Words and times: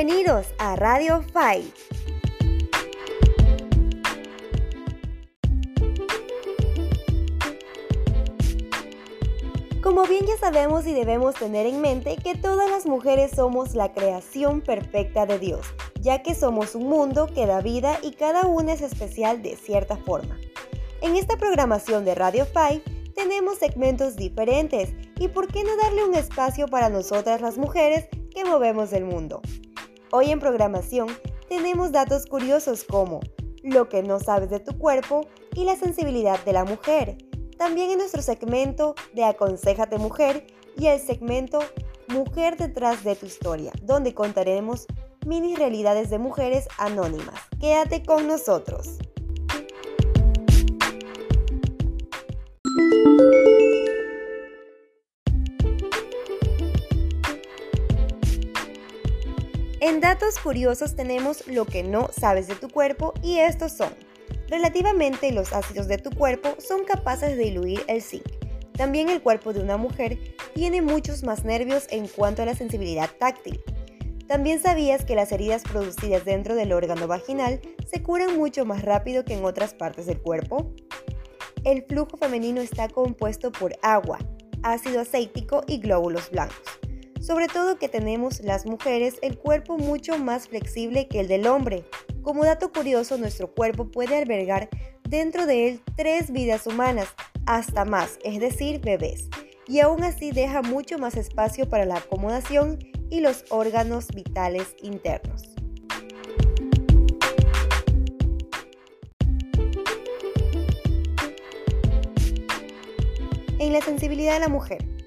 Bienvenidos 0.00 0.46
a 0.58 0.76
Radio 0.76 1.24
Five. 1.32 1.72
Como 9.82 10.04
bien 10.04 10.24
ya 10.24 10.38
sabemos 10.38 10.86
y 10.86 10.92
debemos 10.92 11.34
tener 11.34 11.66
en 11.66 11.80
mente 11.80 12.16
que 12.16 12.36
todas 12.36 12.70
las 12.70 12.86
mujeres 12.86 13.32
somos 13.34 13.74
la 13.74 13.92
creación 13.92 14.60
perfecta 14.60 15.26
de 15.26 15.40
Dios, 15.40 15.66
ya 16.00 16.22
que 16.22 16.36
somos 16.36 16.76
un 16.76 16.84
mundo 16.84 17.26
que 17.26 17.46
da 17.46 17.60
vida 17.60 17.98
y 18.00 18.12
cada 18.12 18.46
una 18.46 18.74
es 18.74 18.82
especial 18.82 19.42
de 19.42 19.56
cierta 19.56 19.96
forma. 19.96 20.38
En 21.00 21.16
esta 21.16 21.36
programación 21.36 22.04
de 22.04 22.14
Radio 22.14 22.44
5 22.44 22.84
tenemos 23.16 23.58
segmentos 23.58 24.14
diferentes 24.14 24.94
y 25.18 25.26
por 25.26 25.48
qué 25.48 25.64
no 25.64 25.76
darle 25.76 26.04
un 26.04 26.14
espacio 26.14 26.68
para 26.68 26.88
nosotras 26.88 27.40
las 27.40 27.58
mujeres 27.58 28.06
que 28.32 28.44
movemos 28.44 28.92
el 28.92 29.04
mundo. 29.04 29.42
Hoy 30.10 30.30
en 30.30 30.40
programación 30.40 31.08
tenemos 31.50 31.92
datos 31.92 32.24
curiosos 32.24 32.84
como 32.84 33.20
lo 33.62 33.90
que 33.90 34.02
no 34.02 34.18
sabes 34.18 34.48
de 34.48 34.58
tu 34.58 34.78
cuerpo 34.78 35.26
y 35.54 35.64
la 35.64 35.76
sensibilidad 35.76 36.42
de 36.44 36.54
la 36.54 36.64
mujer. 36.64 37.18
También 37.58 37.90
en 37.90 37.98
nuestro 37.98 38.22
segmento 38.22 38.94
de 39.14 39.24
Aconsejate 39.24 39.98
Mujer 39.98 40.46
y 40.78 40.86
el 40.86 40.98
segmento 40.98 41.58
Mujer 42.08 42.56
detrás 42.56 43.04
de 43.04 43.16
tu 43.16 43.26
historia, 43.26 43.70
donde 43.82 44.14
contaremos 44.14 44.86
mini 45.26 45.56
realidades 45.56 46.08
de 46.08 46.18
mujeres 46.18 46.68
anónimas. 46.78 47.38
Quédate 47.60 48.02
con 48.02 48.26
nosotros. 48.26 48.96
En 59.98 60.02
datos 60.02 60.38
curiosos 60.38 60.94
tenemos 60.94 61.44
lo 61.48 61.64
que 61.64 61.82
no 61.82 62.08
sabes 62.16 62.46
de 62.46 62.54
tu 62.54 62.68
cuerpo 62.68 63.14
y 63.20 63.40
estos 63.40 63.72
son, 63.72 63.92
relativamente 64.46 65.32
los 65.32 65.52
ácidos 65.52 65.88
de 65.88 65.98
tu 65.98 66.10
cuerpo 66.10 66.54
son 66.60 66.84
capaces 66.84 67.36
de 67.36 67.42
diluir 67.42 67.82
el 67.88 68.00
zinc. 68.00 68.22
También 68.74 69.08
el 69.08 69.20
cuerpo 69.20 69.52
de 69.52 69.58
una 69.58 69.76
mujer 69.76 70.16
tiene 70.54 70.82
muchos 70.82 71.24
más 71.24 71.44
nervios 71.44 71.88
en 71.90 72.06
cuanto 72.06 72.42
a 72.42 72.46
la 72.46 72.54
sensibilidad 72.54 73.10
táctil. 73.18 73.60
También 74.28 74.62
sabías 74.62 75.04
que 75.04 75.16
las 75.16 75.32
heridas 75.32 75.64
producidas 75.64 76.24
dentro 76.24 76.54
del 76.54 76.72
órgano 76.72 77.08
vaginal 77.08 77.60
se 77.90 78.00
curan 78.00 78.36
mucho 78.36 78.64
más 78.64 78.82
rápido 78.82 79.24
que 79.24 79.34
en 79.34 79.44
otras 79.44 79.74
partes 79.74 80.06
del 80.06 80.22
cuerpo. 80.22 80.76
El 81.64 81.82
flujo 81.82 82.16
femenino 82.18 82.60
está 82.60 82.88
compuesto 82.88 83.50
por 83.50 83.74
agua, 83.82 84.20
ácido 84.62 85.00
acético 85.00 85.64
y 85.66 85.78
glóbulos 85.78 86.30
blancos. 86.30 86.78
Sobre 87.20 87.48
todo 87.48 87.78
que 87.78 87.88
tenemos 87.88 88.40
las 88.40 88.64
mujeres 88.64 89.16
el 89.22 89.38
cuerpo 89.38 89.76
mucho 89.76 90.18
más 90.18 90.48
flexible 90.48 91.08
que 91.08 91.20
el 91.20 91.28
del 91.28 91.46
hombre. 91.46 91.84
Como 92.22 92.44
dato 92.44 92.72
curioso, 92.72 93.18
nuestro 93.18 93.52
cuerpo 93.54 93.90
puede 93.90 94.16
albergar 94.16 94.68
dentro 95.08 95.46
de 95.46 95.68
él 95.68 95.80
tres 95.96 96.30
vidas 96.30 96.66
humanas, 96.66 97.08
hasta 97.46 97.84
más, 97.84 98.18
es 98.24 98.40
decir, 98.40 98.80
bebés. 98.80 99.28
Y 99.66 99.80
aún 99.80 100.04
así 100.04 100.30
deja 100.30 100.62
mucho 100.62 100.98
más 100.98 101.16
espacio 101.16 101.68
para 101.68 101.84
la 101.84 101.96
acomodación 101.96 102.78
y 103.10 103.20
los 103.20 103.44
órganos 103.50 104.08
vitales 104.08 104.76
internos. 104.82 105.54
En 113.58 113.72
la 113.72 113.80
sensibilidad 113.80 114.34
de 114.34 114.40
la 114.40 114.48
mujer, 114.48 114.97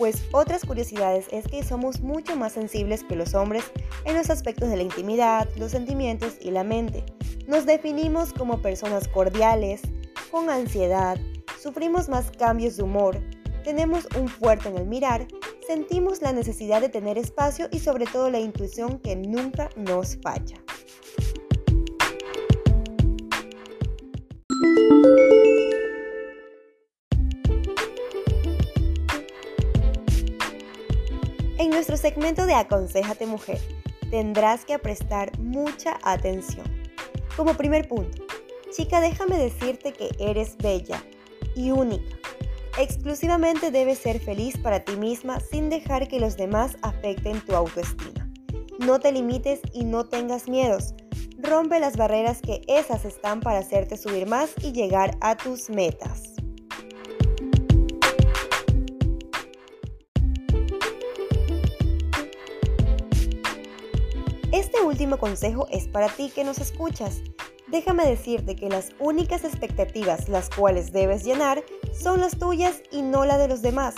pues 0.00 0.24
otras 0.32 0.64
curiosidades 0.64 1.26
es 1.30 1.46
que 1.46 1.62
somos 1.62 2.00
mucho 2.00 2.34
más 2.34 2.54
sensibles 2.54 3.04
que 3.04 3.16
los 3.16 3.34
hombres 3.34 3.70
en 4.06 4.16
los 4.16 4.30
aspectos 4.30 4.70
de 4.70 4.78
la 4.78 4.82
intimidad, 4.82 5.46
los 5.56 5.72
sentimientos 5.72 6.38
y 6.40 6.50
la 6.50 6.64
mente. 6.64 7.04
Nos 7.46 7.66
definimos 7.66 8.32
como 8.32 8.62
personas 8.62 9.08
cordiales, 9.08 9.82
con 10.30 10.48
ansiedad, 10.48 11.18
sufrimos 11.62 12.08
más 12.08 12.30
cambios 12.30 12.78
de 12.78 12.82
humor, 12.82 13.20
tenemos 13.62 14.08
un 14.18 14.28
fuerte 14.28 14.70
en 14.70 14.78
el 14.78 14.86
mirar, 14.86 15.28
sentimos 15.66 16.22
la 16.22 16.32
necesidad 16.32 16.80
de 16.80 16.88
tener 16.88 17.18
espacio 17.18 17.68
y 17.70 17.80
sobre 17.80 18.06
todo 18.06 18.30
la 18.30 18.40
intuición 18.40 19.00
que 19.00 19.16
nunca 19.16 19.68
nos 19.76 20.16
falla. 20.22 20.56
Segmento 32.10 32.44
de 32.44 32.54
Aconsejate 32.54 33.24
Mujer, 33.24 33.60
tendrás 34.10 34.64
que 34.64 34.80
prestar 34.80 35.38
mucha 35.38 35.96
atención. 36.02 36.66
Como 37.36 37.54
primer 37.54 37.86
punto, 37.86 38.24
chica, 38.72 39.00
déjame 39.00 39.38
decirte 39.38 39.92
que 39.92 40.10
eres 40.18 40.56
bella 40.56 41.04
y 41.54 41.70
única. 41.70 42.16
Exclusivamente 42.78 43.70
debes 43.70 43.98
ser 43.98 44.18
feliz 44.18 44.58
para 44.58 44.80
ti 44.80 44.96
misma 44.96 45.38
sin 45.38 45.70
dejar 45.70 46.08
que 46.08 46.18
los 46.18 46.36
demás 46.36 46.76
afecten 46.82 47.40
tu 47.42 47.54
autoestima. 47.54 48.28
No 48.80 48.98
te 48.98 49.12
limites 49.12 49.60
y 49.72 49.84
no 49.84 50.06
tengas 50.06 50.48
miedos. 50.48 50.94
Rompe 51.38 51.78
las 51.78 51.96
barreras 51.96 52.42
que 52.42 52.62
esas 52.66 53.04
están 53.04 53.38
para 53.38 53.60
hacerte 53.60 53.96
subir 53.96 54.26
más 54.26 54.50
y 54.64 54.72
llegar 54.72 55.16
a 55.20 55.36
tus 55.36 55.70
metas. 55.70 56.34
Este 64.80 64.88
último 64.88 65.18
consejo 65.18 65.66
es 65.70 65.88
para 65.88 66.08
ti 66.08 66.32
que 66.34 66.42
nos 66.42 66.56
escuchas. 66.58 67.20
Déjame 67.68 68.06
decirte 68.06 68.56
que 68.56 68.70
las 68.70 68.92
únicas 68.98 69.44
expectativas 69.44 70.30
las 70.30 70.48
cuales 70.48 70.90
debes 70.90 71.22
llenar 71.22 71.62
son 71.92 72.20
las 72.20 72.38
tuyas 72.38 72.82
y 72.90 73.02
no 73.02 73.26
las 73.26 73.38
de 73.38 73.48
los 73.48 73.60
demás. 73.60 73.94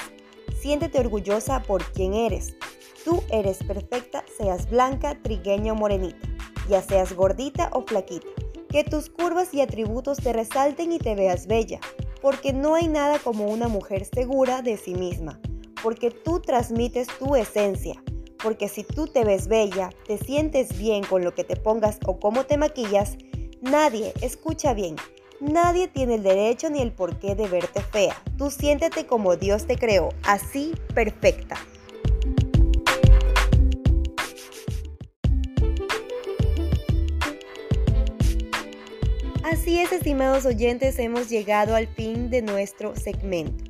Siéntete 0.61 0.99
orgullosa 0.99 1.63
por 1.63 1.85
quien 1.93 2.15
eres. 2.15 2.57
Tú 3.05 3.23
eres 3.31 3.59
perfecta, 3.63 4.25
seas 4.37 4.69
blanca, 4.69 5.17
trigueña 5.23 5.73
o 5.73 5.77
morenita, 5.77 6.29
ya 6.69 6.83
seas 6.83 7.13
gordita 7.13 7.71
o 7.75 7.83
flaquita. 7.83 8.27
Que 8.69 8.83
tus 8.83 9.09
curvas 9.09 9.55
y 9.55 9.61
atributos 9.61 10.19
te 10.19 10.33
resalten 10.33 10.91
y 10.91 10.99
te 10.99 11.15
veas 11.15 11.47
bella, 11.47 11.79
porque 12.21 12.53
no 12.53 12.75
hay 12.75 12.89
nada 12.89 13.21
como 13.21 13.45
una 13.45 13.69
mujer 13.69 14.05
segura 14.05 14.63
de 14.63 14.77
sí 14.77 14.97
misma, 14.97 15.41
porque 15.81 16.11
tú 16.11 16.41
transmites 16.41 17.07
tu 17.21 17.37
esencia 17.37 18.03
porque 18.43 18.69
si 18.69 18.85
tú 18.85 19.07
te 19.07 19.25
ves 19.25 19.49
bella, 19.49 19.91
te 20.07 20.19
sientes 20.19 20.77
bien 20.79 21.05
con 21.05 21.25
lo 21.25 21.35
que 21.35 21.45
te 21.45 21.57
pongas 21.57 21.99
o 22.07 22.19
cómo 22.19 22.45
te 22.45 22.57
maquillas, 22.57 23.17
nadie, 23.61 24.13
escucha 24.21 24.75
bien, 24.75 24.97
nadie 25.41 25.89
tiene 25.89 26.17
el 26.17 26.23
derecho 26.23 26.69
ni 26.71 26.81
el 26.81 26.93
porqué 26.93 27.35
de 27.35 27.49
verte 27.49 27.81
fea. 27.81 28.21
Tú 28.37 28.51
siéntete 28.51 29.07
como 29.07 29.37
Dios 29.37 29.67
te 29.67 29.77
creó, 29.77 30.09
así 30.25 30.73
perfecta. 30.95 31.57
Así 39.45 39.79
es, 39.79 39.93
estimados 39.93 40.47
oyentes, 40.47 40.99
hemos 40.99 41.29
llegado 41.29 41.77
al 41.77 41.87
fin 41.87 42.31
de 42.31 42.43
nuestro 42.43 42.97
segmento 42.97 43.62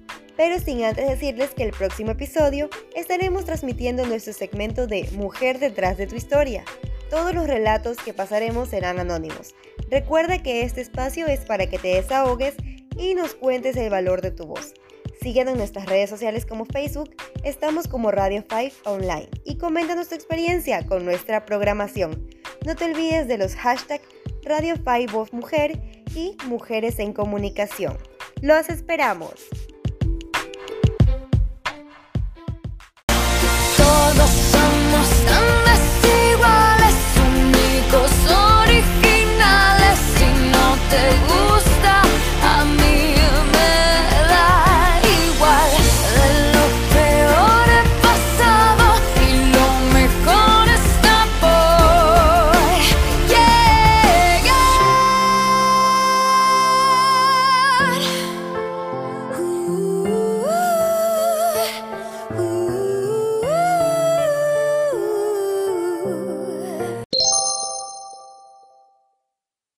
pero 0.43 0.59
sin 0.59 0.83
antes 0.83 1.09
decirles 1.09 1.51
que 1.51 1.63
el 1.63 1.71
próximo 1.71 2.11
episodio 2.11 2.69
estaremos 2.97 3.45
transmitiendo 3.45 4.05
nuestro 4.07 4.33
segmento 4.33 4.89
de 4.89 5.09
Mujer 5.13 5.61
detrás 5.61 5.97
de 5.97 6.09
tu 6.09 6.17
historia. 6.17 6.65
Todos 7.11 7.33
los 7.33 7.47
relatos 7.47 7.97
que 7.99 8.13
pasaremos 8.13 8.71
serán 8.71 8.99
anónimos. 8.99 9.55
Recuerda 9.89 10.43
que 10.43 10.63
este 10.63 10.81
espacio 10.81 11.29
es 11.29 11.45
para 11.45 11.69
que 11.69 11.79
te 11.79 11.95
desahogues 11.95 12.57
y 12.97 13.15
nos 13.15 13.37
cuentes 13.37 13.77
el 13.77 13.89
valor 13.89 14.21
de 14.21 14.33
tu 14.33 14.47
voz. 14.47 14.75
Síguenos 15.21 15.53
en 15.53 15.59
nuestras 15.59 15.87
redes 15.87 16.11
sociales 16.11 16.45
como 16.45 16.65
Facebook, 16.65 17.15
estamos 17.45 17.87
como 17.87 18.11
Radio 18.11 18.43
5 18.51 18.91
Online 18.91 19.29
y 19.45 19.59
comenta 19.59 19.95
tu 19.95 20.13
experiencia 20.13 20.85
con 20.89 21.05
nuestra 21.05 21.47
programación. 21.47 22.29
No 22.67 22.75
te 22.75 22.87
olvides 22.87 23.29
de 23.29 23.39
los 23.39 23.55
hashtags 23.55 24.09
Radio 24.43 24.75
5 24.75 25.13
Voz 25.13 25.33
Mujer 25.33 25.81
y 26.17 26.37
Mujeres 26.47 26.99
en 26.99 27.13
Comunicación. 27.13 27.97
¡Los 28.41 28.71
esperamos! 28.71 29.35